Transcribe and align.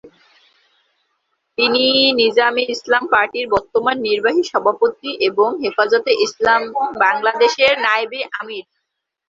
তিনি 1.57 1.83
নিজাম-ই-ইসলাম 2.21 3.03
পার্টির 3.13 3.45
বর্তমান 3.49 3.95
নির্বাহী 4.07 4.43
সভাপতি 4.51 5.11
এবং 5.29 5.49
হেফাজতে 5.61 6.11
ইসলাম 6.25 6.61
বাংলাদেশের 7.03 7.73
নায়েব-ই-আমীর। 7.85 8.65